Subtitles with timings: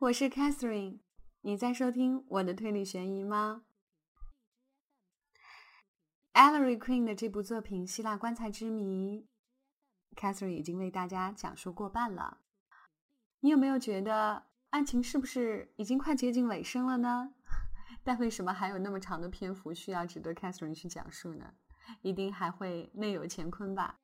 [0.00, 1.00] 我是 Catherine，
[1.42, 3.64] 你在收听我的推理悬疑吗
[6.32, 9.28] e l l e r y Queen 的这部作品《希腊棺材之谜》
[10.18, 12.38] ，Catherine 已经为大家讲述过半了。
[13.40, 17.34] 你有没有觉得案情是不是已经快接近尾声了呢？
[18.02, 21.52] 但为什么还有那么长的篇幅需要值得 Catherine 去讲述呢？
[22.00, 24.00] 一定还会内有乾坤吧？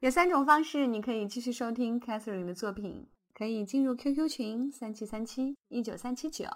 [0.00, 3.08] 有三种方式，你可以继续收听 Catherine 的作品。
[3.34, 6.46] 可以进入 QQ 群三七三七一九三七九，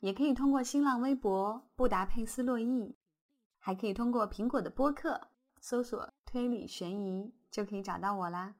[0.00, 2.96] 也可以通过新浪微博布达佩斯洛伊，
[3.58, 5.28] 还可以通过苹果的播客
[5.60, 8.54] 搜索“推理悬疑”就可以找到我啦。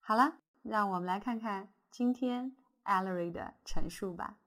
[0.00, 4.38] 好了，让我们来看看今天 Allery 的陈述吧。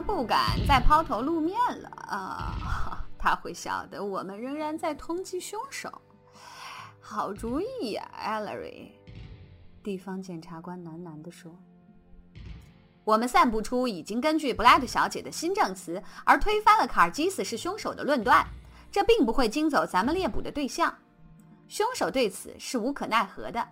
[0.00, 3.04] 不敢再抛头露面了啊！
[3.18, 5.90] 他会晓得我们仍然在通缉凶手。
[7.00, 8.92] 好主意呀，Ellery。
[9.82, 11.54] 地方检察官喃喃地说
[13.04, 18.46] ：“我们散布出已经根据布莱特小姐的新证词而推翻了卡尔基斯是凶手的论断，
[18.90, 20.96] 这并不会惊走咱们猎捕的对象。
[21.68, 23.68] 凶手对此是无可奈何的，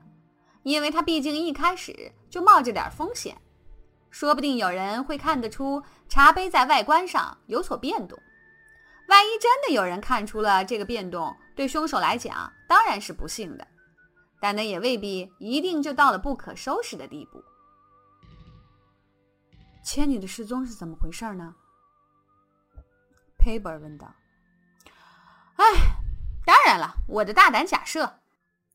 [0.62, 3.36] 因为他毕竟一开始就冒着点风险。”
[4.10, 8.18] 说不定有人会看得出茶杯在外观上有所变动。
[9.08, 13.66] 万一真的有人看出了这个变动，对凶手来讲当然是不幸的，
[14.40, 17.42] 但那也未必一定就到了不可收拾的地步。
[19.82, 21.54] 千妮的失踪是怎么回事呢？
[23.38, 24.14] 佩伯问道。
[25.56, 25.64] 哎，
[26.44, 28.20] 当然了，我的大胆假设，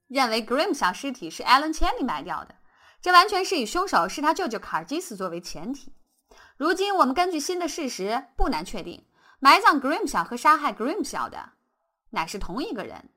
[0.08, 2.56] 认为 Grim 小尸体是 Alan 千妮埋掉的。
[3.04, 5.94] 这完全是以凶手是他舅舅卡尔基斯作为前提。
[6.56, 9.06] 如今我们根据新的事实，不难确定，
[9.42, 11.52] 埋葬 Grim 小和杀害 Grim 小的
[12.12, 13.10] 乃是同一个人。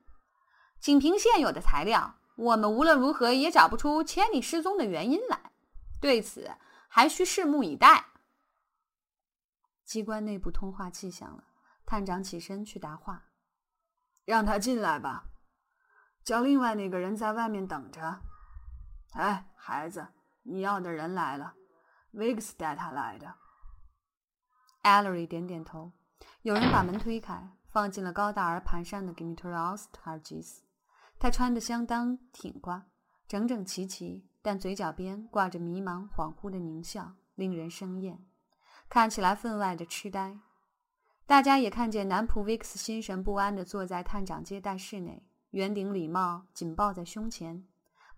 [0.81, 5.53] 仅凭现有的材料，我们无论如何也找不出千里失踪的原因来。
[6.01, 6.51] 对此，
[6.89, 8.07] 还需拭目以待。
[9.85, 11.45] 机关内部通话器响了，
[11.85, 13.27] 探长起身去答话
[14.25, 15.29] ：“让他进来吧，
[16.25, 18.19] 叫另外那个人在外面等着。”
[19.17, 20.09] 哎，孩子，
[20.43, 21.55] 你要的人来了，
[22.11, 23.33] 维克斯带他来的。
[24.83, 25.91] 艾勒瑞点点头。
[26.43, 30.59] 有人把门推开，放进了高大而蹒跚的 g i m i t r i o s Targis
[31.17, 32.85] 他穿得相当挺刮，
[33.27, 38.23] 整整齐齐，但嘴角边挂着迷茫恍惚的狞笑，令人生厌，
[38.87, 40.37] 看起来分外的痴呆。
[41.25, 47.67] 大家也看见男仆维克斯心神不安地坐在探长接待室内，圆顶礼帽紧抱在胸前。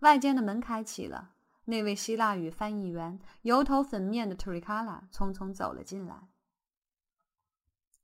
[0.00, 1.32] 外间的门开启了，
[1.64, 6.28] 那位希腊语翻译员油头粉面的特瑞卡拉匆匆走了进来。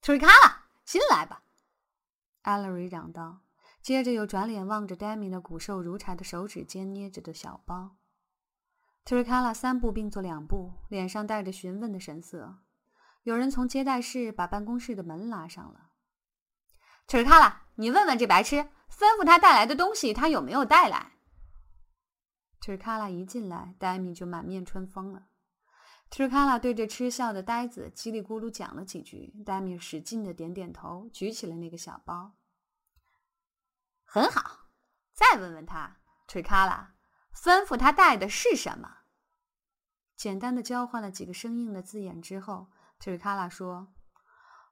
[0.01, 1.43] 特瑞卡拉，进来吧！
[2.43, 3.41] 艾勒瑞嚷道，
[3.83, 7.97] 接着又转脸望着 Demi 那骨瘦如柴的手指间捏着的小包。
[9.05, 12.59] 特瑞卡拉三步并作两步，脸上带着询问的神色。
[13.23, 15.91] 有人从接待室把办公室的门拉上了。
[17.09, 18.57] 特瑞卡拉，你问问这白痴，
[18.91, 21.16] 吩咐他带来的东西，他有没有带来？
[22.61, 25.29] Turkala 一进来，黛米就满面春风了。
[26.11, 32.33] Turkala 对着嗤笑的呆子叽里咕噜讲了几句，黛米使劲的点点头，举起了那个小包。
[34.05, 34.69] 很好，
[35.13, 35.97] 再问问他
[36.29, 36.91] ，，Turkala，
[37.35, 38.99] 吩咐他带的是什么？
[40.17, 42.69] 简单的交换了几个生硬的字眼之后
[43.01, 43.89] ，，Turkala 说：“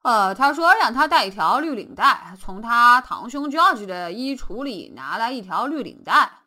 [0.02, 6.40] 呃，他说让他带一条绿领带，从他堂兄 George 的衣橱里拿来一条绿领带。”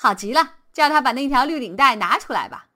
[0.00, 2.68] 好极了，叫他把那条绿领带拿出来吧。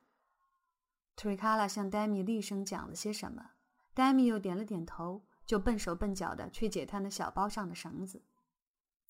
[1.15, 3.51] 特瑞卡拉向黛米厉声讲了些什么，
[3.95, 8.25] 黛米又点了点头，就笨手笨脚的去解他那小包上的绳子，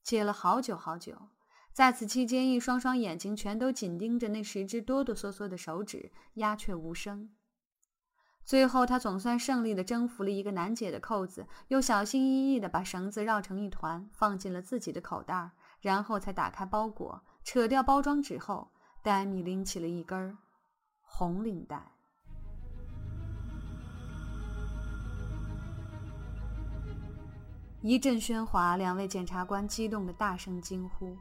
[0.03, 1.31] 解了好久好久。
[1.73, 7.31] 在此期间，一双双眼睛全都紧盯着那十只哆哆嗦嗦的手指，鸦雀无声。
[8.45, 17.25] 最后，他总算胜利的征服了一个难解的扣子，又小心翼翼的把绳子绕成一团，放进了自己的口袋，然后才打开包裹。
[17.45, 18.71] 扯掉包装纸后，
[19.03, 20.39] 戴米拎起了一根
[21.01, 21.93] 红领带。
[27.81, 31.17] 一阵喧哗，两位检察官激动的大声惊呼。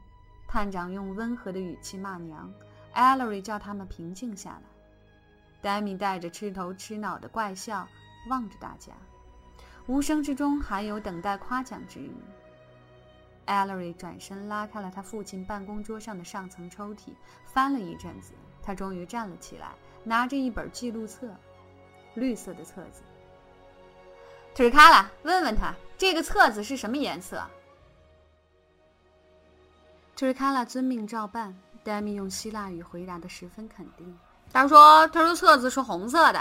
[0.46, 2.52] 探长用温和的语气骂娘，
[2.92, 4.62] 艾勒瑞叫他们平静下来。
[5.60, 7.88] 戴米带着吃头吃脑的怪笑
[8.28, 8.92] 望着大家，
[9.86, 12.12] 无声之中还有等待夸奖之意。
[13.46, 19.68] Ellery 转身拉开了他父亲办公桌上的上层抽屉，翻了一阵子，他终于站了起来，
[20.04, 21.28] 拿着一本记录册，
[22.14, 23.02] 绿色的册子。
[24.54, 27.42] 特瑞卡拉，问问他这个册子是什么颜色。
[30.14, 31.54] 特瑞卡拉遵命照办。
[31.84, 34.16] 戴米用希腊语回答的十分肯定。
[34.52, 36.40] 他说：“他说册子是红色的。”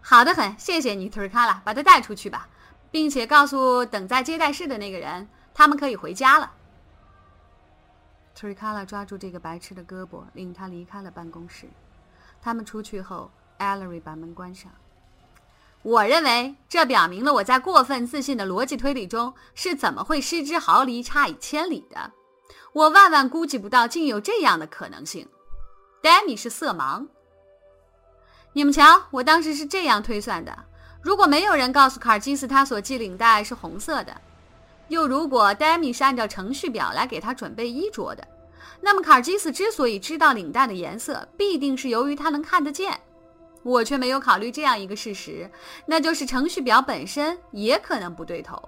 [0.00, 2.48] 好的很，谢谢你，特瑞卡拉，把他带出去吧，
[2.92, 6.52] 并且告诉等在接待室的那个人，他们可以回家了。
[8.34, 11.68] 特瑞卡拉抓住这个白痴的胳膊，领他离开了办公室。
[12.42, 14.70] 他们出去后，艾莉把门关上。
[15.82, 22.10] 我认为这表明了我在过分自信的逻辑推理中是怎么会失之毫厘、差以千里的。
[22.72, 25.28] 我万万估计不到竟有这样的可能性。
[26.02, 27.06] Demi 是色盲。
[28.52, 30.64] 你们瞧，我当时是这样推算的：
[31.00, 34.20] 如果没有人告诉卡尔基斯他所系领带是红色的，
[34.88, 38.26] 又如果 Demi 是按照程序表来给他准备衣着的，
[38.80, 43.00] 那么卡尔基斯之所以知道领带的颜色，必定是由于他能看得见。
[43.62, 45.50] 我却没有考虑这样一个事实，
[45.86, 48.62] 那就是程序表本身也可能不对头。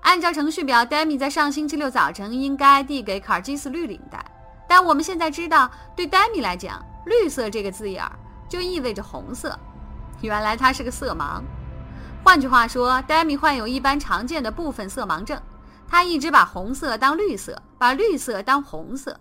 [0.00, 4.24] 按照程序表，Demi 在上星期六早晨应该递给卡尔基斯绿领带，
[4.68, 8.12] 但我们现在知道，对 Demi 来讲，绿色这个字眼儿
[8.48, 9.56] 就意味着红色。
[10.22, 11.42] 原来他是个色盲。
[12.26, 15.40] 换句话说，Demi 患有一般常见的部分色盲症，
[15.86, 19.16] 他一直把红色当绿色，把绿色当红色。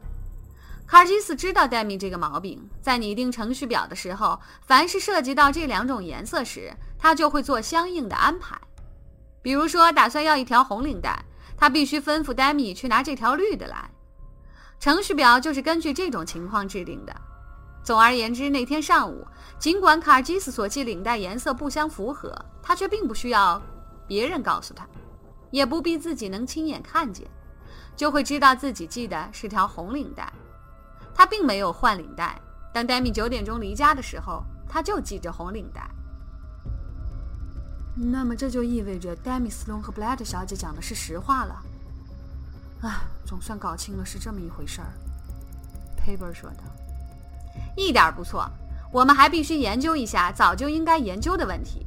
[0.88, 8.60] 卡尔基斯知道戴米这个毛病，在拟定程序表的时候，凡是涉及到这两种颜色时，他就会做相应的安排。
[9.44, 11.24] 比如说，打算要一条红领带，
[11.56, 13.88] 他必须吩咐戴米去拿这条绿的来。
[14.80, 17.16] 程序表就是根据这种情况制定的。
[17.86, 19.26] 总而言之，那天上午，
[19.60, 23.62] 尽管卡尔基斯所系领带颜色不相符合，他却并不需要
[24.08, 24.88] 别人告诉他，
[25.52, 27.28] 也不必自己能亲眼看见，
[27.96, 30.34] 就会知道自己系的是条红领带。
[31.14, 32.42] 他并没有换领带。
[32.74, 35.88] 当戴米九点钟离家的时候，他就系着红领带。
[37.96, 41.64] 那么这就意味着戴米斯隆和布莱特小姐讲的是实话了。
[42.82, 44.92] 啊，总算搞清了是这么一回事儿。
[45.96, 46.64] 佩伯说道
[47.76, 48.50] ：“一点不错。
[48.92, 51.86] 我们还必须研究一下早就应该研究的问题：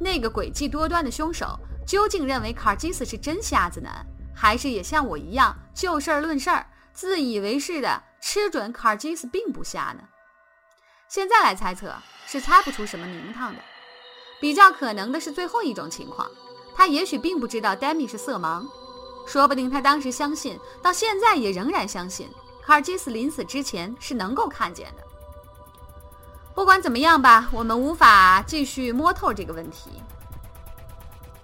[0.00, 3.88] 那个诡计多端的凶手究竟认为卡尔基斯是真瞎子呢，
[4.34, 10.04] 还是也像我一样就事儿论事儿，自以为是的？”吃准卡尔基斯并不瞎呢。
[11.08, 11.94] 现在来猜测，
[12.26, 13.60] 是猜不出什么名堂的。
[14.40, 16.28] 比较可能的是最后一种情况，
[16.74, 18.66] 他也许并不知道 Demi 是色盲，
[19.26, 22.28] 说不定他当时相信，到现在也仍然相信
[22.62, 25.02] 卡尔基斯临死之前是能够看见的。
[26.54, 30.02] 不管怎么样吧，我们无法继续摸透这个问题。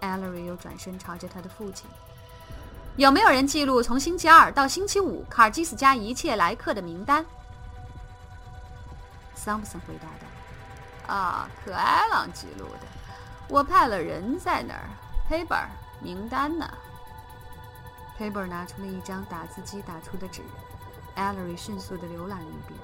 [0.01, 1.89] 艾莉又转身朝着他的父亲。
[2.97, 7.25] 有没有人记录从星期二到星期五卡尔基斯家一切来客的名单？
[9.35, 12.87] 桑普森回答道：“啊，可艾朗记录的，
[13.49, 14.89] 我派了人在那儿。
[15.29, 15.59] 黑本
[16.01, 16.67] 名单呢？”
[18.19, 20.41] 黑本拿出了一张打字机打出的纸，
[21.17, 22.79] 艾莉迅速地浏览了一遍，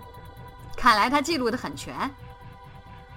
[0.77, 2.11] 看来他记录的很全。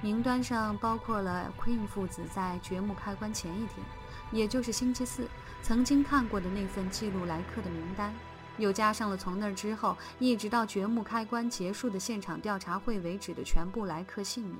[0.01, 3.83] 名单上包括了 Queen 父子在掘墓开棺前一天，
[4.31, 5.27] 也就是星期四。
[5.63, 8.13] 曾经看过的那份记录来客的名单，
[8.59, 14.59] 又加上了从那之后一直到掘墓开棺结束的现场调查会为止的全部来客姓名。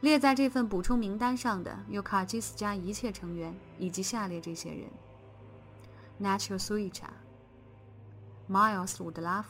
[0.00, 4.88] 列在这份补充名单上的有卡基斯家一切成员以及下列这些人
[6.22, 7.08] ：Natural Suicha、
[8.48, 9.46] Miles Woodruff、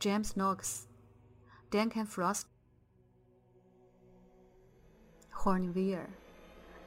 [0.00, 0.84] James Knox、
[1.70, 2.44] Duncan Frost、
[5.32, 6.06] Hornier、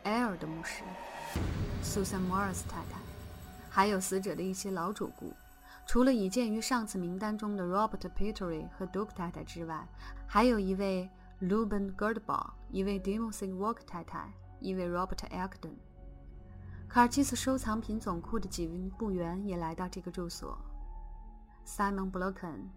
[0.03, 0.83] Air 的牧师。
[1.83, 2.99] Susan Morris 太太，
[3.69, 5.33] 还有死者的一些老主顾，
[5.85, 9.87] 除了已见于上次名单中的 Robert Petrie 和 Duke 太太之外，
[10.27, 11.09] 还有一位
[11.41, 15.75] luben Girdball，一位 Dimothy Walk 太太，一位 Robert Elkton。
[16.89, 20.57] 卡尔基斯收藏品总库的几名雇员也来到这个住所
[21.69, 22.69] ：Simon Blocken、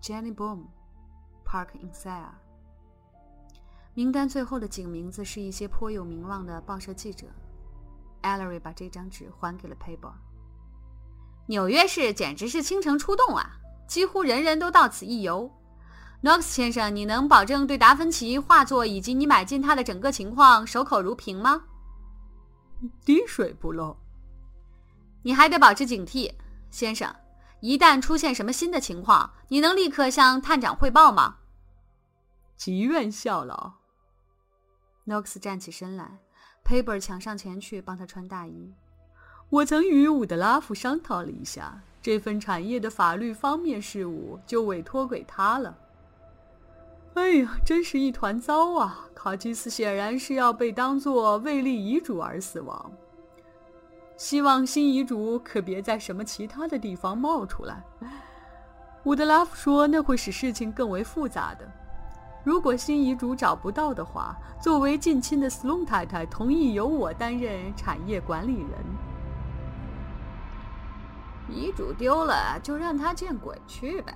[0.00, 0.64] Jenny Boom、
[1.44, 2.32] Park Insire。
[3.92, 7.26] 名单最后的几个名字是一些颇有名望的报社记者。
[8.22, 10.14] Ellery 把这张纸还给了佩伯。
[11.46, 13.58] 纽约市简直是倾城出动啊！
[13.86, 15.50] 几乎人人都到此一游。
[16.22, 21.64] nox 先生，你能保证对达芬奇画作以及你买进他的整个情况守口如瓶吗？
[23.04, 23.96] 滴水不漏。
[25.22, 26.32] 你还得保持警惕，
[26.70, 27.14] 先生。
[27.60, 31.36] 一旦出现什么新的情况，你能立刻向探长汇报吗？
[32.56, 33.72] 极愿效劳。
[35.04, 36.18] 诺克斯站起身来。
[36.62, 38.72] 佩伯抢上前去帮他穿大衣。
[39.48, 45.76] 我曾与伍德拉夫商讨了一下，这份产业的法律方面事务就委托给他了。
[47.14, 49.06] 哎呀，真是一团糟啊！
[49.14, 52.92] 卡基斯显然是要被当作未立遗嘱而死亡。
[54.20, 57.82] 希望新遗嘱可别在什么其他的地方冒出来。
[59.04, 61.66] 伍德拉夫说那会使事情更为复杂的。
[62.44, 68.68] 如果新遗嘱找不到的话，作为近亲的斯隆太太同意由我担任产业管理人。
[71.48, 74.14] 遗嘱丢了，就让他见鬼去呗。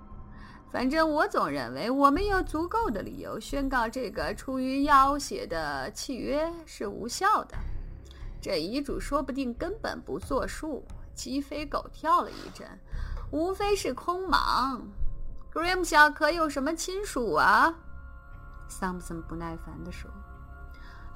[0.70, 7.56] 反正我总认为，我们有足够的理由宣告这个出于要挟的契约是无效的。
[8.44, 10.84] 这遗嘱说不定根本不作数，
[11.14, 12.68] 鸡飞狗跳了一阵，
[13.30, 14.86] 无非是空忙。
[15.50, 17.74] Grim 小可有什么亲属啊？
[18.68, 20.10] 桑普森不耐烦地说。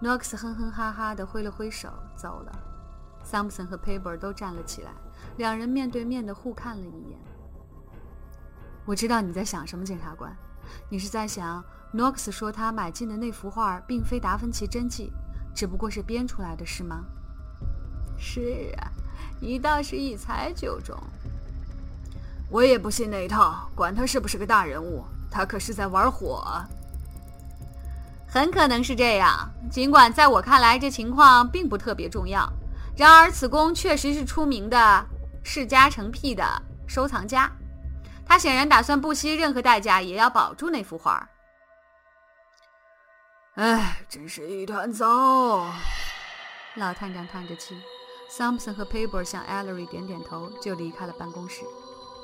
[0.01, 2.59] 诺克斯哼哼哈哈地挥了挥手走了。
[3.23, 4.91] 桑普森和佩伯都站了起来，
[5.37, 7.19] 两人面对面地互看了一眼。
[8.87, 10.35] 我知道你在想什么，检察官。
[10.89, 15.13] 你是在想，诺克斯说他买进的那幅画并非达芬奇真迹，
[15.55, 17.05] 只不过是编出来的，是吗？
[18.19, 18.91] 是啊，
[19.41, 20.97] 你倒是一猜就中。
[22.51, 26.65] 我也不信那一套，管他是不是个大人物，他可是在玩火。
[28.27, 32.51] 很可能是这样，尽管在我看来这情况并不特别重要。
[32.97, 35.07] 然而，此公确实是出名的
[35.45, 36.45] 世家成癖的
[36.87, 37.51] 收藏家。
[38.27, 41.27] 他显然打算不惜任何代价也要保住那幅画。
[43.55, 45.67] 哎，真是一团糟！
[46.75, 47.75] 老探长叹着气。
[48.31, 51.65] 桑普森和佩伯向艾 l l e r y 点点头，就离开了办公室。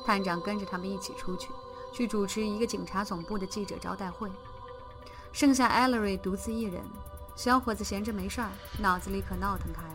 [0.05, 1.49] 探长跟着他们一起出去，
[1.93, 4.31] 去主持一个警察总部的记者招待会。
[5.33, 6.83] 剩下艾 l l e r y 独自一人。
[7.35, 9.95] 小伙子闲着没事儿，脑子里可闹腾开了。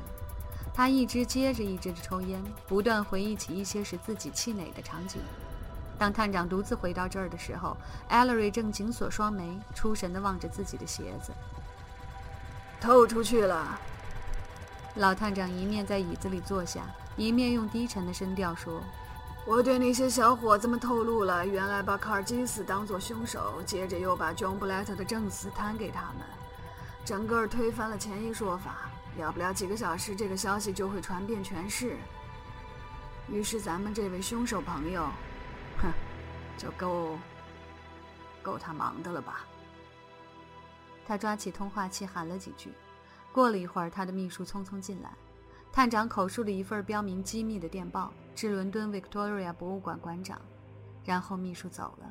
[0.74, 5.22] 他一支接着一支的抽烟，不断回忆起一些使自己气馁的场景。
[5.98, 7.78] 当探长独自回到这儿的时候
[8.10, 11.32] ，Ellery 正紧锁双眉，出神地望着自己的鞋子。
[12.82, 13.80] 透出去了。
[15.00, 18.84] 老探长一面在椅子里坐下，一面用低沉的声调说
[19.48, 26.28] ：“我对那些小伙子们透露了，原来把卡尔基斯当作凶手，接着又把 John Blatt 的证词摊给他们，
[27.06, 28.92] 整个推翻了前一说法。
[29.18, 31.96] 要不了几个小时，这个消息就会传遍全市。
[33.30, 35.08] 于是咱们这位凶手朋友。”
[35.82, 35.94] 哼，
[36.58, 37.18] 就够
[38.42, 39.46] 够他忙的了吧？
[41.08, 42.74] 他抓起通话器喊了几句。
[43.32, 45.12] 过了一会儿，他的秘书匆匆进来。
[45.72, 50.42] 探长口述了一份标明机密的电报，致伦敦 Victoria 博物馆馆长。
[51.06, 52.08] 然后秘书走了。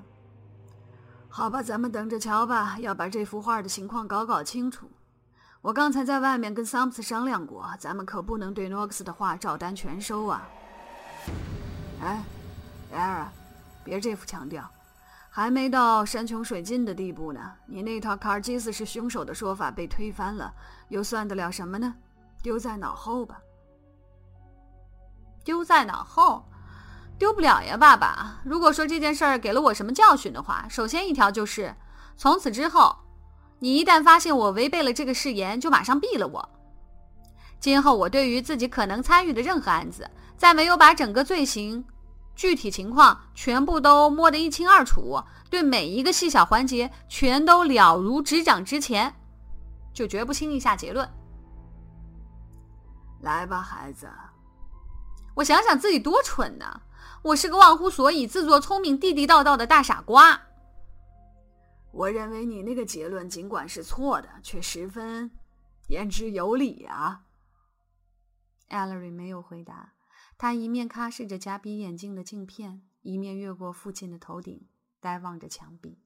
[1.28, 2.78] 好吧，咱们等着瞧吧。
[2.78, 4.90] 要把这幅画的情况搞搞清楚。
[5.60, 10.48] 我刚才在外面跟桑普斯商量过，咱们可不能对诺克斯的画照单全收啊。
[12.00, 12.22] 哎，
[12.92, 13.28] 艾尔。
[13.84, 14.70] 别这副腔调，
[15.38, 17.52] 还没到山穷水尽的地步呢。
[17.64, 20.52] 你那套卡尔基斯是凶手的说法被推翻了，
[20.88, 21.95] 又算得了什么呢？
[22.42, 23.38] 丢在脑后吧。
[25.45, 26.45] 丢在脑后，
[27.16, 28.40] 丢不了呀，爸爸。
[28.45, 31.73] 如果说这件事儿给了我什么教训的话，首先一条就是，
[32.16, 32.97] 从此之后，
[33.61, 36.49] 你一旦发现我违背了这个誓言，就马上毙了我。
[37.61, 41.85] 今后我对于自己可能参与的任何案子，在没有把整个罪行。
[42.38, 49.12] 具体情况全部都摸得一清二楚，对每一个细小环节全都了如指掌之前，
[49.92, 51.11] 就绝不轻易下结论。
[53.23, 54.09] 来吧，孩子，
[55.35, 56.83] 我想想自己多蠢呢！
[57.23, 60.40] 我是个忘乎所以、自作聪明、地地道道的大傻瓜。
[61.90, 65.28] 我认为你那个结论尽管是错的，却十分
[65.88, 67.23] 言之有理啊。
[68.71, 69.95] Ellery 没有回答。
[70.38, 74.68] 他一面擦拭着假鼻眼镜的镜片，一面越过父亲的头顶，
[75.00, 75.99] 呆望着墙壁。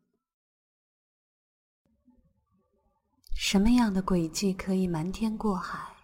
[3.34, 5.94] 什么样的诡计可以瞒天过海？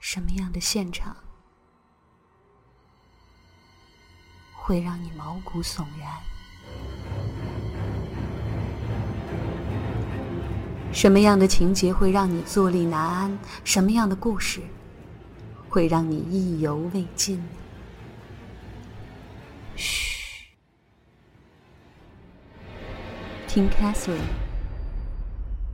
[0.00, 1.14] 什么样的现场
[4.56, 6.31] 会让你毛骨悚然？
[10.92, 13.38] 什么样的情节会让你坐立难安？
[13.64, 14.60] 什么样的故事
[15.68, 17.42] 会让你意犹未尽？
[19.74, 20.54] 嘘，
[23.48, 24.20] 听 Catherine，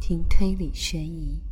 [0.01, 1.43] 听推理悬疑，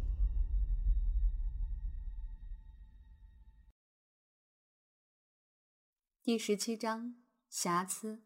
[6.23, 7.17] 第十七章
[7.51, 8.23] 瑕疵。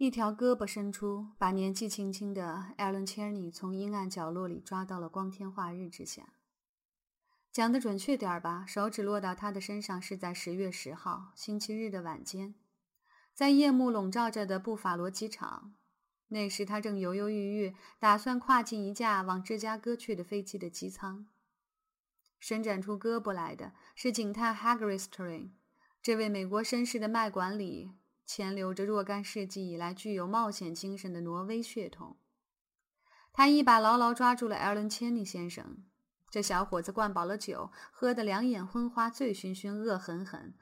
[0.00, 6.32] 一条胳膊伸出，把年纪轻轻的艾伦·切尼从阴暗角落里抓到了光天化日之下。
[7.52, 12.54] 讲的准确点儿吧，手指落到他的身上是在十月十号星期日的晚间。
[13.34, 15.74] 在夜幕笼罩着的布法罗机场。
[16.28, 21.26] 那时他正犹犹豫豫，打算跨进一架往芝加哥去的飞机的机舱。
[22.38, 25.50] 伸展出胳膊来的是警探 Haggerstring，
[26.00, 27.92] 这位美国绅士的脉管里
[28.32, 32.16] 潜流着若干世纪以来具有冒险精神的挪威血统。
[33.32, 35.84] 他一把牢牢抓住了艾伦·千尼先生。
[36.30, 40.54] 这小伙子灌饱了酒，喝得两眼昏花、醉醺醺、恶狠狠，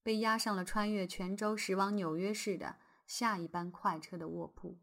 [0.00, 4.78] 被押上了穿越泉州驶往纽约市的下一班快车的卧铺。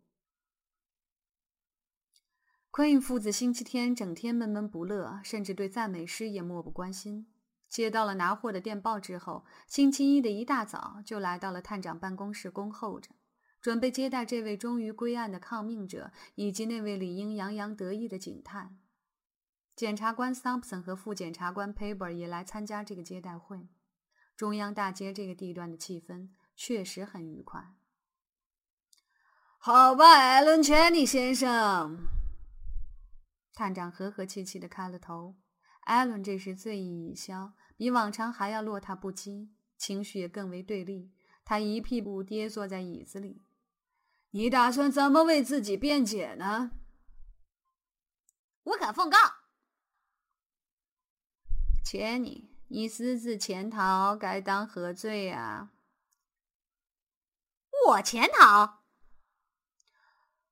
[2.70, 7.27] 昆印父子星期天整天闷闷不乐，甚至对赞美诗也漠不关心。
[7.75, 13.10] 接到了拿货的电报之后，星期一的一大早就来到了探长办公室恭候着，
[13.60, 18.77] 准备接待这位终于归案的抗命者以及那位理应洋洋得意的警探。
[19.75, 23.67] 检察官 Thompson 和副检察官 Paper 也来参加这个接待会。
[24.38, 27.74] 中央大街这个地段的气氛确实很愉快。
[29.58, 32.08] 好吧，艾伦·钱尼先生。
[33.53, 35.36] 探长和和气气的开了头，
[35.82, 41.12] 艾伦这时醉意已消，比往常还要落踏不羁，情绪也更为对立。
[41.44, 43.44] 他一屁股跌坐在椅子里。
[44.32, 46.72] 你打算怎么为自己辩解呢？
[48.63, 49.17] 我敢奉告，
[51.86, 55.72] 钱你，你私自潜逃，该当何罪啊？
[57.88, 58.79] 我潜逃？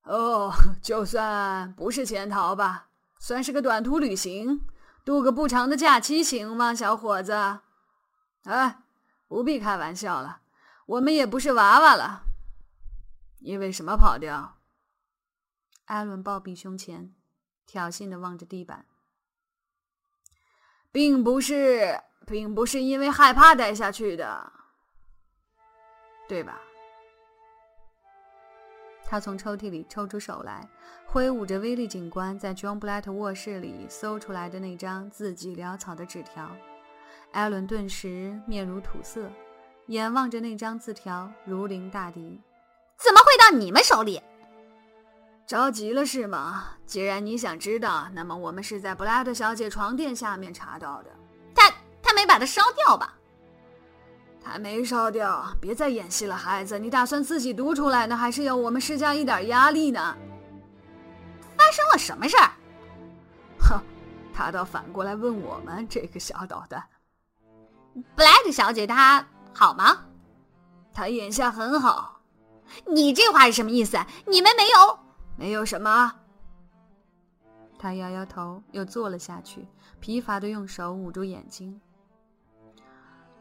[0.03, 2.91] 哦，就算不是潜逃吧。
[3.17, 4.65] 算是个短途旅行，
[5.05, 7.60] 度个不长的假期，行吗，小伙子？
[8.43, 8.79] 哎，
[9.27, 10.41] 不必开玩笑了，
[10.86, 12.24] 我们也不是娃娃了。
[13.39, 14.57] 你为什么跑掉？
[15.86, 17.13] 艾伦抱臂胸前，
[17.65, 18.86] 挑衅的望着地板。
[20.91, 24.53] 并不是，并不是因为害怕待下去的，
[26.27, 26.62] 对吧？
[29.13, 30.67] 他从抽屉里抽出手来，
[31.05, 36.49] 挥舞着威利警官在 John Blatt 卧室里搜出来的那张字迹潦草的纸条。
[37.32, 39.30] 艾伦顿时面如土色，
[39.86, 42.41] 眼望着那张字条，如临大敌。
[42.97, 44.19] 怎么会到你们手里？
[45.45, 46.69] 着急了是吗？
[46.88, 51.12] 既然你想知道，那么我们是在布拉特小姐床垫下面查到的。
[51.54, 51.71] 他
[52.02, 53.15] 他没把它烧掉吧？
[54.43, 56.77] 还没烧掉，别再演戏了，孩子。
[56.77, 60.15] 你打算自己读出来呢，还是要我们施加一点压力呢？
[61.58, 62.51] 发生了什么事儿？
[63.60, 63.82] 哼，
[64.34, 66.84] 他倒反过来问我们这个小捣蛋。
[67.93, 70.06] 布莱特小姐她好吗？
[70.93, 72.21] 她眼下很好。
[72.86, 73.97] 你这话是什么意思？
[74.25, 74.99] 你们没有？
[75.36, 76.13] 没有什么。
[77.79, 79.67] 他摇摇头，又坐了下去，
[79.99, 81.79] 疲乏的用手捂住眼睛。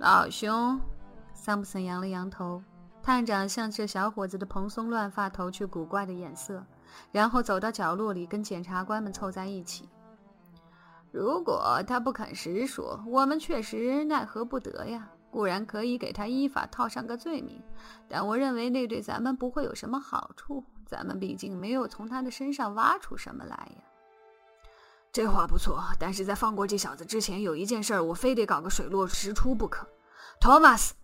[0.02, 0.80] 老兄。
[1.32, 2.60] 桑普森扬了扬头，
[3.00, 6.60] 探长向这小伙子的蓬松乱发投去古怪的眼色，
[7.12, 9.88] 然后走到角落里，跟检察官们凑在一起。
[11.12, 15.08] 如果他不肯实说，我们确实奈何不得呀。
[15.30, 17.62] 固然可以给他依法套上个罪名，
[18.08, 20.64] 但我认为那对咱们不会有什么好处。
[20.84, 23.91] 咱们毕竟没有从他的身上挖出什么来呀。
[25.12, 29.86] 这话不错，但是在放过这小子之前，有一件事我非得搞个水落石出不可。
[30.40, 30.94] 托马斯。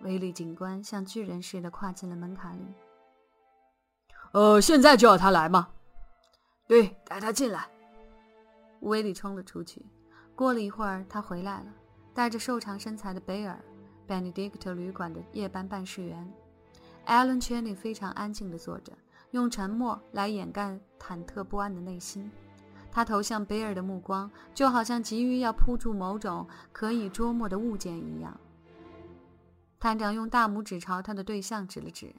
[0.00, 2.74] 威利警官像巨人似的跨进了门槛里。
[4.32, 5.68] 呃，现在就要他来吗？
[6.66, 7.68] 对，带他进来。
[8.80, 9.84] 威利冲了出去。
[10.34, 11.66] 过了一会儿，他回来了，
[12.14, 13.62] 带着瘦长身材的贝尔
[14.08, 16.32] ，Benedict 旅馆的夜班办事员。
[17.06, 18.92] Alan Cheney 非常安静地坐着，
[19.32, 22.32] 用沉默来掩盖忐忑不安的内心。
[22.92, 28.38] 他投向贝尔的目光，就好像急于要扑住某种可以捉摸的物件一样。
[29.80, 32.14] 探长用大拇指朝他的对象指了指：“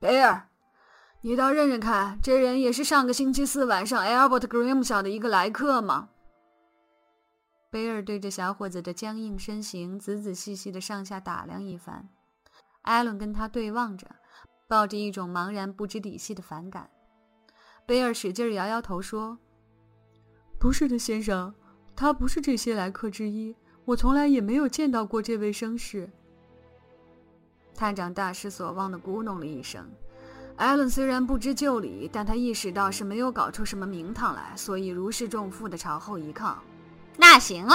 [0.00, 0.48] 贝尔，
[1.20, 6.08] 你倒认认看，这人也是上个星期四晚上 Albert Graham 校的一个来客吗？”
[7.70, 12.08] 贝尔对着小伙子的僵硬身形仔仔细细的上下打量一番。
[12.82, 14.08] 艾伦跟他对望着，
[14.66, 16.88] 抱着一种茫然不知底细的反感。
[17.84, 19.38] 贝尔使劲摇摇头说
[20.58, 21.54] ：“不是的，先生，
[21.94, 23.54] 他不是这些来客之一。
[23.84, 26.10] 我从来也没有见到过这位绅士。”
[27.74, 29.88] 探长大失所望的咕哝了一声。
[30.56, 36.58] 艾伦虽然不知就里，但他意识到是没有搞出什么名堂来，所以如释重负的朝后一靠。
[37.16, 37.74] 那行了。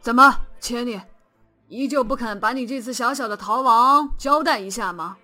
[0.00, 1.00] 怎么，千里，
[1.66, 5.16] 依旧不肯把你这次小小的逃亡交代一下吗？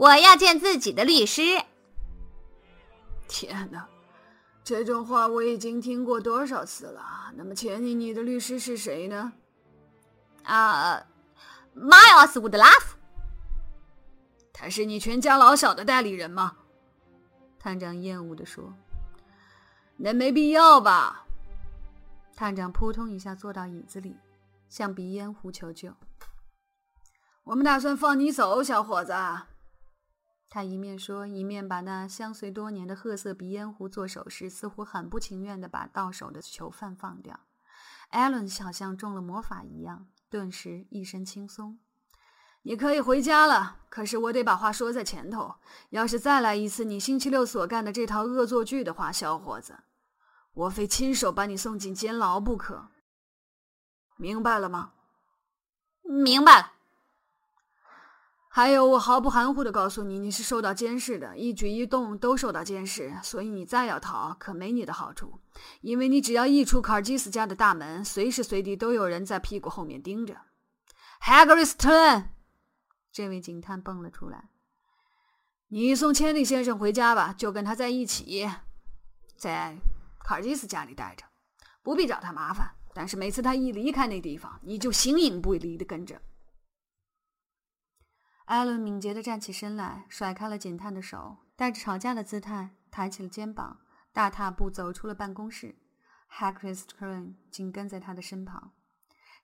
[0.00, 1.42] 我要见自己的律师。
[3.28, 3.86] 天哪！
[4.64, 7.30] 这种话我已经听过多少次了。
[7.34, 9.34] 那么，钱尼，你的律师是谁呢？
[10.44, 11.06] 啊
[11.76, 12.94] ，Miles would laugh。
[14.54, 16.56] 他是你全家老小的代理人吗？
[17.58, 18.72] 探长厌恶的说。
[19.98, 21.26] 那没必要吧？
[22.34, 24.16] 探长扑通一下坐到椅子里，
[24.66, 25.92] 向鼻烟壶求救。
[27.44, 29.12] 我们打算放你走，小伙子。
[30.52, 37.38] 他一面说，一面把那相随多年的褐色鼻烟壶做手势，似乎很不情愿地把到手的囚犯放掉。
[38.08, 41.78] 艾伦好像中了魔法一样，顿时一身轻松。
[42.62, 45.54] 你可以回家了，可是我得把话说在前头。
[45.90, 49.78] 要是再来一次你星期六所干的这套恶作剧的话，小伙子，
[50.52, 52.88] 我非亲手把你送进监牢不可。
[54.16, 54.94] 明白了吗？
[56.02, 56.72] 明白了。
[58.52, 65.38] 还有，我毫不含糊的告诉你，你是受到监视的，一举一动都受到监视，所以你再要逃，可没你的好处，
[65.82, 70.36] 因为你只要一出卡尔基斯家的大门，随时随地都有人在屁股后面盯着。
[71.22, 72.24] Hagriston，
[73.12, 74.50] 这位警探蹦了出来，
[75.68, 78.50] 你送千里先生回家吧，就跟他在一起，
[79.36, 79.78] 在
[80.24, 81.24] 卡尔基斯家里待着，
[81.84, 82.68] 不必找他麻烦。
[82.92, 86.20] 但是每次他一离开那地方，你就形影不离的跟着。
[88.50, 93.78] 艾伦敏捷地站起身来，甩开了警探的手，带着吵架的姿态，抬起了肩膀，
[94.12, 95.76] 大踏步走出了办公室。
[96.28, 98.72] Hagrid Crane 紧跟在他的身旁。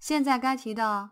[0.01, 1.11] 现在该提到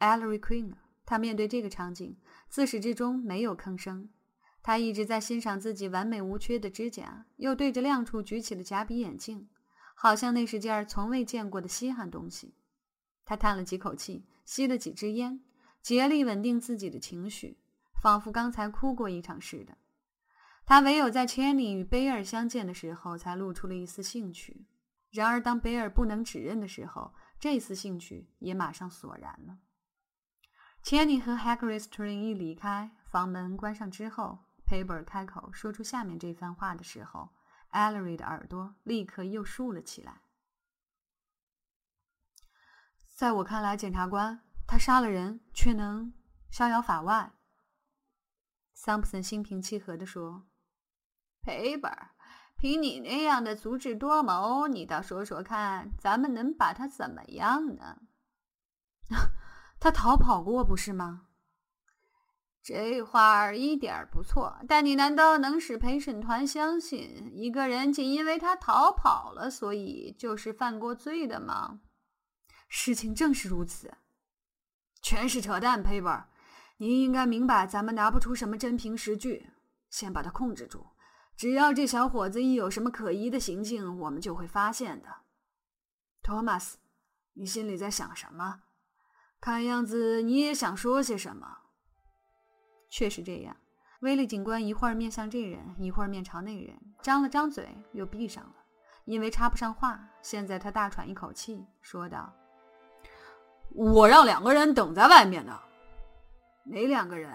[0.00, 0.76] Ellery Queen 了。
[1.06, 2.18] 他面对这个场景，
[2.50, 4.10] 自始至终没有吭声。
[4.62, 9.48] 他一直在欣赏自己完美无缺的指甲，又对着亮处举起了假鼻眼镜，
[9.94, 12.54] 好像那是件从未见过的稀罕东西。
[13.24, 15.40] 他叹了几口气，吸了几支烟。
[15.84, 17.58] 竭力稳定自己的情绪，
[18.00, 19.76] 仿佛刚才哭过一场似的。
[20.64, 24.66] 他唯有在千里与贝尔相见的时候，才露出了一丝兴趣。
[25.10, 29.58] 然而，当贝尔不能指认的时候，这丝兴趣也马上索然了。
[30.82, 37.28] 千里和 Hagrid s t r i n g 一离开，房门关上之后，佩贝尔开口说出下面这番话的时候
[37.72, 40.22] ，，Allery 的耳朵立刻又竖了起来。
[43.14, 44.43] 在我看来，检察官。
[44.66, 46.12] 他杀了人，却能
[46.50, 47.32] 逍遥法外。
[48.72, 50.46] 桑普森心平气和地说
[51.42, 51.90] ：“赔本，
[52.56, 58.02] 凭你那样的足智多谋，你倒说说看，咱们能把他怎么样呢？
[59.78, 61.28] 他逃跑过，不是吗？
[62.62, 71.80] 这话儿一点不错，但你难道能使陪审团相信一个人仅因为他逃跑了，所以就是犯过罪的吗？
[72.68, 73.94] 事情正是如此。”
[75.04, 76.24] 全是扯淡，paper，，
[76.78, 79.50] 您应该明白，咱们拿不出什么真凭实据。
[79.90, 80.86] 先把他控制住，
[81.36, 85.08] 只要这小伙子一有什么可疑的行径，我们就会发现的。
[86.22, 86.78] 托马斯，
[87.34, 88.62] 你心里在想什么？
[89.42, 91.58] 看样子你也想说些什么。
[92.88, 93.54] 确实这样，
[94.00, 98.54] 威利警官一会儿面向这人，一会儿面朝那人，张了张嘴又闭上了，
[99.04, 100.08] 因为插不上话。
[100.22, 102.34] 现在他大喘一口气，说道。
[103.74, 105.52] 我让两个人等在外面呢。
[106.64, 107.30] 哪两个人？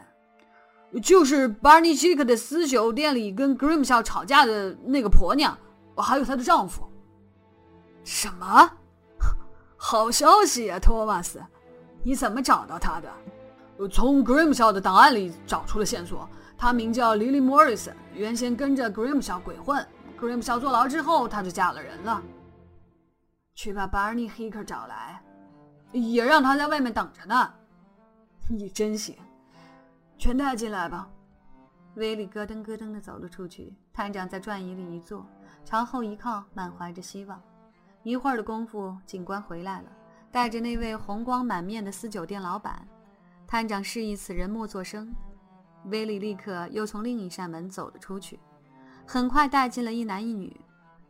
[1.03, 5.55] 就是巴尼奇克的私酒店里跟 Grimshaw 吵架的那个婆娘，
[5.95, 6.89] 还有她的丈夫。
[8.03, 8.71] 什么？
[9.77, 11.39] 好消息呀，托马斯！
[12.01, 13.87] 你怎么找到他的？
[13.89, 16.27] 从 Grimshaw 的档案里找出了线索。
[16.57, 19.85] 他名叫 Lily Morrison，原先跟着 Grimshaw 鬼混。
[20.19, 22.21] Grimshaw 坐牢之后，他就嫁了人了。
[23.53, 25.21] 去把 Barney Hicker 找来。
[25.91, 27.53] 也让他在外面等着呢。
[28.47, 29.15] 你真行，
[30.17, 31.09] 全带进来吧。
[31.95, 33.73] 威利咯噔咯噔地走了出去。
[33.93, 35.25] 探长在转椅里一坐，
[35.65, 37.41] 朝后一靠，满怀着希望。
[38.03, 39.91] 一会儿的功夫，警官回来了，
[40.31, 42.87] 带着那位红光满面的私酒店老板。
[43.45, 45.13] 探长示意此人莫作声。
[45.85, 48.39] 威利立刻又从另一扇门走了出去，
[49.05, 50.55] 很快带进了一男一女。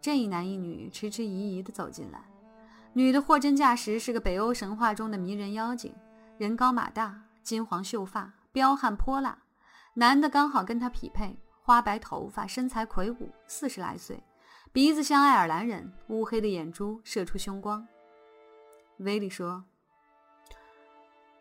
[0.02, 2.22] 这一男一女迟迟疑疑地走进来。
[2.94, 5.94] 女的货真价实是个北欧神话中的迷人妖精，
[6.38, 9.38] 人高马大，金黄秀发，彪悍泼辣。
[9.94, 14.24] 男的刚好跟她匹配，花白头发，身材魁梧，四十来岁，
[14.72, 17.88] 鼻子像爱尔兰人，乌黑的眼珠射出凶光。
[18.98, 19.64] 威利说：“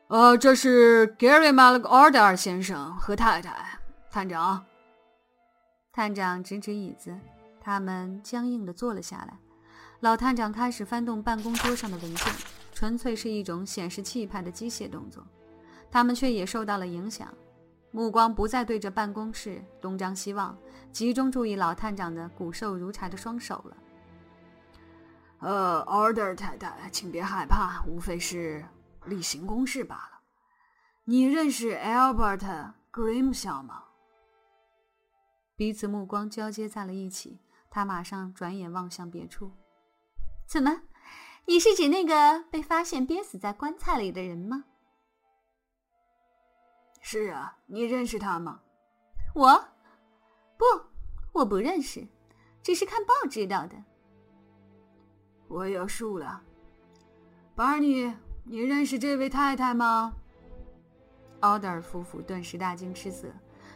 [0.09, 3.79] 呃，这是 Gary m a l a r d e r 先生和太太，
[4.11, 4.65] 探长。”
[5.93, 7.19] 探长指指椅子，
[7.61, 9.37] 他们僵硬地坐了下来。
[10.01, 12.33] 老探长开始翻动办公桌上的文件，
[12.73, 15.27] 纯粹是一种显示气派的机械动作。
[15.91, 17.33] 他们却也受到了影响。
[17.91, 20.57] 目光不再对着办公室东张西望，
[20.93, 23.77] 集中注意老探长的骨瘦如柴的双手了。
[25.39, 28.65] 呃，Order 太太，请别害怕，无非是
[29.07, 30.21] 例行公事罢了。
[31.05, 33.85] 你认识 Albert Grimshaw 吗？
[35.57, 39.53] 彼此目光交接在了一起，他马上转眼望向别处。
[40.49, 40.81] 怎么？
[41.45, 44.65] 你是指那个被发现憋死在棺材里的人吗？
[47.03, 48.63] 是啊，你认识他吗？
[49.35, 49.69] 我，
[50.57, 50.65] 不，
[51.33, 52.09] 我不认识，
[52.63, 53.77] 只是看报知道的。
[55.49, 56.43] 我有数了
[57.55, 60.15] ，Barney，你认识这位太太吗？
[61.41, 63.29] 奥德尔夫妇顿时大惊失色，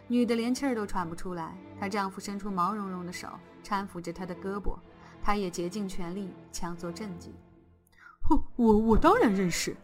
[0.08, 1.54] 女的连气儿都喘不出来。
[1.78, 3.28] 她丈夫伸出毛茸茸的手
[3.62, 4.74] 搀扶着她的胳膊，
[5.22, 7.32] 她也竭尽全力强作镇静。
[8.56, 9.76] 我我当然认识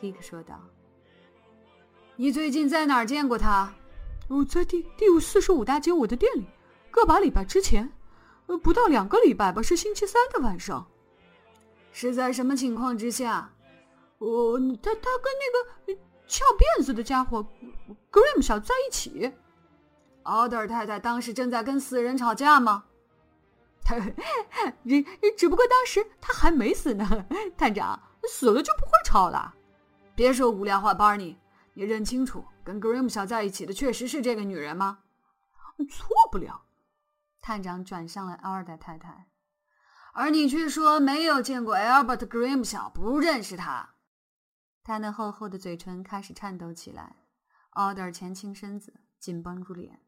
[0.00, 0.60] ，Hick 说道。
[2.16, 3.72] 你最近在哪儿见过他？
[4.28, 6.46] 我在第第五四十五大街我的店里，
[6.90, 7.92] 个把礼拜之前，
[8.46, 10.86] 呃，不到两个礼拜吧，是星期三的晚上。
[11.92, 13.52] 是在什么情况之下？
[14.18, 17.46] 哦，他他跟那个翘辫子的家伙
[18.10, 19.32] Grim 小在一起。
[20.22, 22.84] 奥德尔太太当时正在跟死人吵架吗？
[23.86, 25.04] 他，只
[25.36, 27.26] 只不过当时他还没死呢。
[27.56, 29.54] 探长，死了就不会吵了。
[30.14, 31.36] 别说无聊话，Barney，
[31.74, 34.98] 你认清楚，跟 Grim 小在一起的确实是这个女人吗？
[35.88, 36.62] 错不了。
[37.40, 39.28] 探长转向了奥尔德太太。
[40.14, 43.90] 而你却说没有见过 Albert Grimshaw，不认识他。
[44.82, 47.16] 他那厚厚的嘴唇开始颤抖起来。
[47.70, 50.00] 奥德尔前倾身子，紧绷住脸。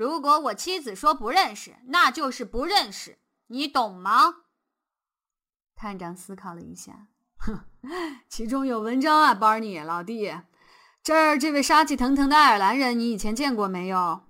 [0.00, 4.44] 如果我妻子说不认识，那就是不认识，你懂吗？
[5.76, 7.66] 探长思考了一下，哼，
[8.26, 10.34] 其中有文章啊，Barney 老弟。
[11.02, 14.22] 这儿这位杀气腾腾的爱尔兰人，你以前见过没有？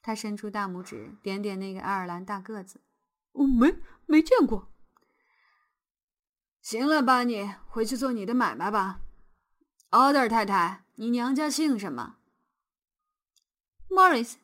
[0.00, 2.80] 他伸出大拇指，点点那个爱尔兰大个子。
[3.32, 4.72] 哦，没没见过。
[6.62, 9.00] 行了，巴尼，回去做你的买卖吧。
[9.90, 12.16] 奥德尔太太，你娘家姓什么
[13.90, 14.36] ？Morris。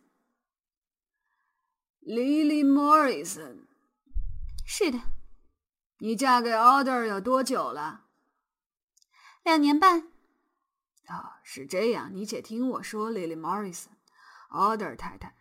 [2.07, 3.65] Lily Morrison。
[4.67, 5.01] 是的。
[5.99, 8.03] 你嫁给 Alder 有多久了？
[9.43, 10.01] 两年半。
[11.09, 12.11] 哦，是这样。
[12.13, 15.35] 你且听我说，Lily Morrison，Alder 太太。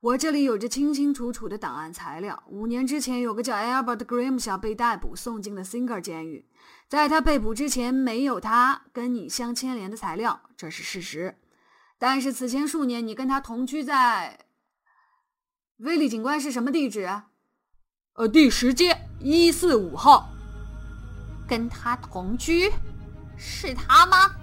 [0.00, 2.44] 我这里有着清清楚楚的档案材料。
[2.46, 6.48] 五年之前，有个叫 Albert Grimshaw 被逮捕，送进了 Singer 监狱。
[6.86, 11.38] 在他被捕之前，没有他跟你相牵连的材料，这是事实。
[11.98, 14.46] 但是此前数年，你跟他同居在
[15.78, 17.08] 威利警官是什么地址？
[18.14, 20.28] 呃，第十街一四五号。
[21.46, 22.72] 跟他同居，
[23.36, 24.34] 是他吗？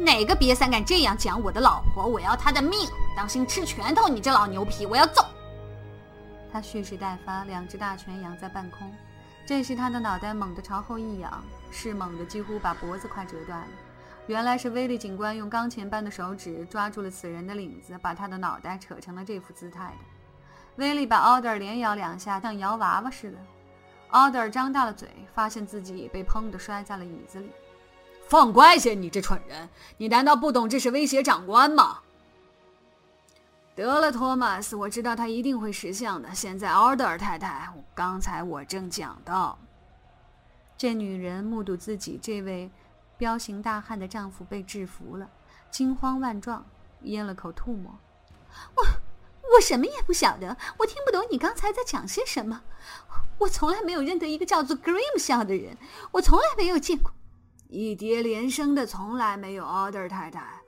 [0.00, 2.04] 哪个瘪三敢这样讲我的老婆？
[2.04, 2.88] 我要他的命！
[3.16, 4.08] 当心吃拳头！
[4.08, 5.24] 你这老牛皮，我要揍！
[6.52, 8.92] 他蓄势待发，两只大拳扬在半空。
[9.46, 13.68] 这时，他的脑袋猛地朝后一仰，是猛的几乎把脖子快折断了。
[14.26, 20.19] 原来是威利警官用钢钳般的手指抓住了此人的领子，把他的脑袋扯成了这副姿态的。
[20.80, 23.36] 威利把奥德尔连摇两下，像摇娃娃似的。
[24.08, 27.52] 奥德尔张大了嘴，发现自己被砰的摔在了椅子里。
[28.26, 29.68] 放乖些，你这蠢人！
[29.98, 31.98] 你难道不懂这是威胁长官吗？
[33.74, 36.34] 得了，托马斯，我知道他一定会识相的。
[36.34, 39.58] 现在，奥德尔太太，刚才我正讲到，
[40.78, 42.70] 这女人目睹自己这位
[43.18, 45.28] 彪形大汉的丈夫被制服了，
[45.70, 46.64] 惊慌万状，
[47.02, 47.92] 咽了口吐沫。
[48.74, 48.82] 我
[49.54, 52.62] 我什么也不晓得，我听不懂你刚才在讲些什么。
[53.38, 55.76] 我从来没有认得一个叫做 Grimshaw 的人，
[56.12, 57.12] 我从来没有见过。
[57.68, 60.60] 一叠连声的，从来没有奥德尔太太。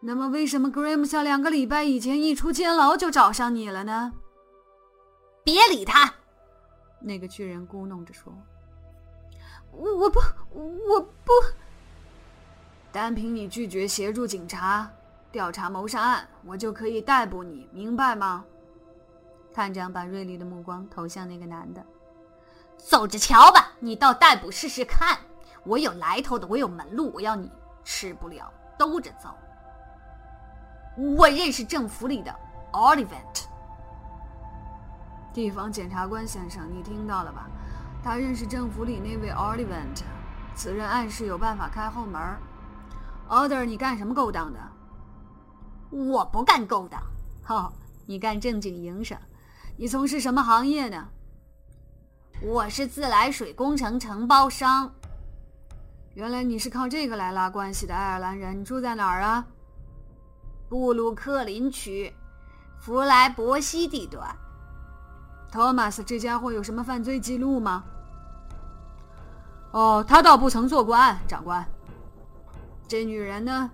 [0.00, 4.12] 那么，为什么 Grimshaw 两个礼拜以前一出监牢就找上你了呢？
[5.44, 6.14] 别理他！
[7.00, 8.32] 那个巨人咕哝着说
[9.70, 10.20] ：“我不，
[10.52, 11.32] 我不。
[12.90, 14.90] 单凭你拒绝协助警察
[15.30, 18.44] 调查谋杀案，我就可以逮捕你，明白吗？”
[19.52, 21.84] 探长把锐利的目光投向那个男的
[22.76, 25.18] ：“走着瞧吧，你到逮捕试试看。”
[25.64, 27.50] 我有来头的，我有门路，我要你
[27.82, 29.30] 吃不了兜着走。
[30.96, 32.32] 我认识政府里的
[32.72, 33.46] Olivent，
[35.32, 37.48] 地方检察官先生，你听到了吧？
[38.02, 40.02] 他认识政府里那位 Olivent，
[40.54, 42.22] 此人暗示有办法开后门。
[43.28, 44.60] Order，你干什么勾当的？
[45.90, 47.02] 我不干勾当。
[47.48, 47.72] 哦，
[48.06, 49.16] 你干正经营生。
[49.76, 51.08] 你从事什么行业呢？
[52.42, 54.92] 我是自来水工程承包商。
[56.14, 59.46] 原来你是靠这个来拉关系的爱尔兰人，你住在哪儿啊？
[60.68, 62.12] 布鲁克林区，
[62.80, 64.34] 弗莱伯西地段。
[65.52, 67.84] 托马斯这家伙有什么犯罪记录吗？
[69.72, 71.64] 哦，他倒不曾做过案，长官。
[72.88, 73.70] 这女人呢？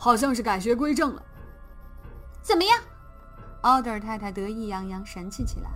[0.00, 1.22] 好像是改邪归正了。
[2.40, 2.80] 怎么样？
[3.60, 5.70] 奥德尔太太得意洋洋，神气起来。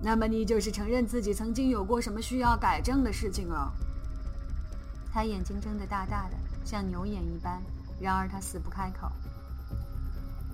[0.00, 3.72] 那么你就是承认自己曾经有过什么需要改正的事情了？
[5.12, 7.60] 他眼睛睁得大大的，像牛眼一般。
[8.00, 9.10] 然而他死不开口。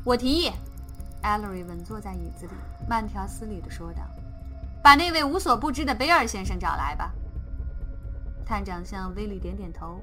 [0.03, 0.51] 我提议，
[1.21, 2.53] 艾洛瑞稳坐在椅子里，
[2.89, 4.01] 慢条斯理地说道
[4.83, 7.13] ：“把那位无所不知的贝尔先生找来吧。”
[8.47, 10.03] 探长向威利点点头，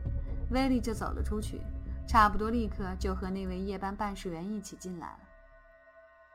[0.52, 1.62] 威利就走了出去，
[2.08, 5.20] 差不多立刻就和那位夜班办事员一起进来了。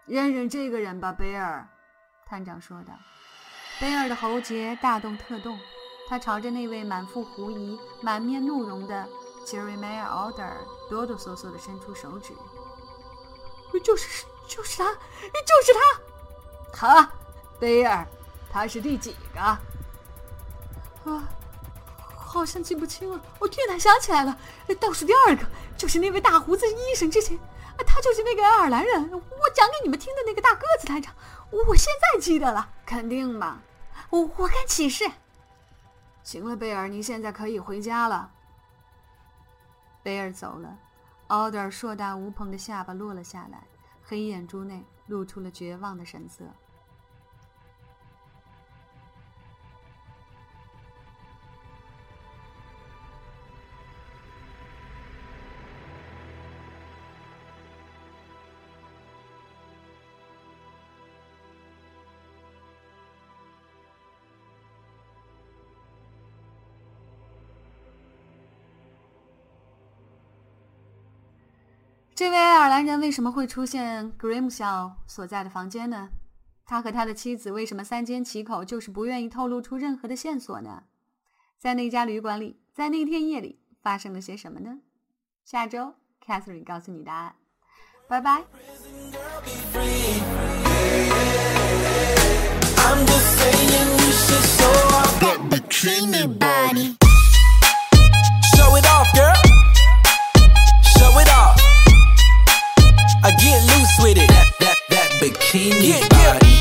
[0.07, 1.69] 认认这个人吧，贝尔，
[2.27, 2.93] 探长说道。
[3.81, 5.59] 贝尔的喉结大动特动，
[6.09, 9.09] 他朝着那位满腹狐疑、满面怒容的
[9.47, 10.59] 杰瑞迈尔·奥德尔
[10.91, 12.35] 哆哆嗦嗦地伸出手指。
[13.85, 14.99] 就是就是他，就
[15.65, 15.73] 是
[16.73, 17.13] 他，他，
[17.59, 18.07] 贝尔，
[18.51, 19.41] 他是第几个？
[19.41, 19.61] 啊，
[22.33, 23.21] 好像记不清了。
[23.41, 24.39] 我突然，想起来了，
[24.79, 25.45] 倒数第二个，
[25.77, 27.37] 就是那位大胡子医生之前，
[27.85, 31.13] 他就是那个爱尔兰人，我讲给你们听的那个大个子探长。
[31.51, 33.61] 我现在记得了，肯定吧？
[34.11, 35.11] 我我敢起誓。
[36.23, 38.31] 行了，贝尔，你现在可以回家了。
[40.03, 40.79] 贝尔走了。
[41.27, 43.65] 奥德尔硕大无朋的下巴落了下来，
[44.05, 46.45] 黑眼珠内露出了绝望的神色。
[72.21, 76.11] 这位爱尔兰人为什么会出现 Grimshaw 所在的房间呢？
[76.67, 80.83] 他和他的妻子为什么三缄其口，就是不愿意透露出任何的线索呢？
[81.59, 84.81] 在那家旅馆里，在那天夜里发生了些什么呢？
[85.47, 87.37] 下周 Catherine 告诉你答案。
[88.07, 88.45] 拜拜。
[92.77, 95.19] I'm just saying you should show off
[96.39, 97.00] body.
[105.21, 106.33] bikini yeah, yeah.
[106.33, 106.60] body